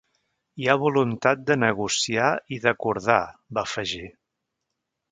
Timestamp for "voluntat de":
0.83-1.57